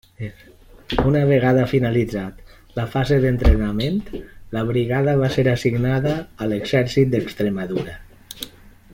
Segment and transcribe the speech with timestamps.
[1.09, 2.39] Una vegada finalitzat
[2.79, 3.99] la fase d'entrenament,
[4.57, 7.99] la brigada va ser assignada a l'Exèrcit d'Extremadura.